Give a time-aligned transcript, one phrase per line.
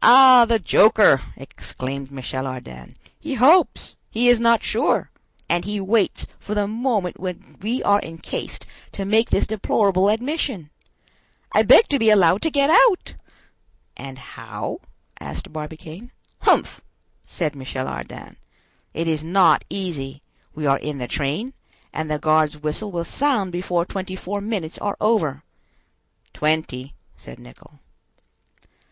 [0.00, 2.94] "Ah, the joker!" exclaimed Michel Ardan.
[3.18, 9.04] "He hopes!—He is not sure!—and he waits for the moment when we are encased to
[9.04, 10.70] make this deplorable admission!
[11.50, 13.16] I beg to be allowed to get out!"
[13.96, 14.82] "And how?"
[15.18, 16.12] asked Barbicane.
[16.42, 16.80] "Humph!"
[17.26, 18.36] said Michel Ardan,
[18.94, 20.22] "it is not easy;
[20.54, 21.54] we are in the train,
[21.92, 25.42] and the guard's whistle will sound before twenty four minutes are over."
[26.32, 27.80] "Twenty," said Nicholl.